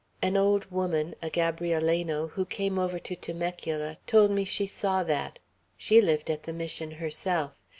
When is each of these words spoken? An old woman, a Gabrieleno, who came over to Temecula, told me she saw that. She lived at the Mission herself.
An 0.19 0.35
old 0.35 0.65
woman, 0.71 1.13
a 1.21 1.29
Gabrieleno, 1.29 2.29
who 2.31 2.43
came 2.43 2.79
over 2.79 2.97
to 2.97 3.15
Temecula, 3.15 3.99
told 4.07 4.31
me 4.31 4.43
she 4.43 4.65
saw 4.65 5.03
that. 5.03 5.37
She 5.77 6.01
lived 6.01 6.31
at 6.31 6.41
the 6.41 6.53
Mission 6.53 6.89
herself. 6.93 7.51